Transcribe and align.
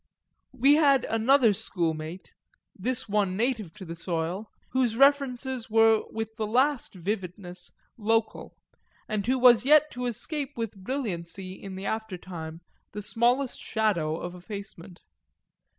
We 0.55 0.77
had 0.77 1.05
another 1.05 1.53
schoolmate, 1.53 2.33
this 2.75 3.07
one 3.07 3.37
native 3.37 3.71
to 3.75 3.85
the 3.85 3.95
soil, 3.95 4.49
whose 4.69 4.95
references 4.95 5.69
were 5.69 6.01
with 6.09 6.37
the 6.37 6.47
last 6.47 6.95
vividness 6.95 7.69
local 7.97 8.57
and 9.07 9.27
who 9.27 9.37
was 9.37 9.63
yet 9.63 9.91
to 9.91 10.07
escape 10.07 10.57
with 10.57 10.75
brilliancy 10.75 11.51
in 11.53 11.75
the 11.75 11.85
aftertime 11.85 12.61
the 12.93 13.03
smallest 13.03 13.59
shadow 13.61 14.17
of 14.19 14.33
effacement. 14.33 15.03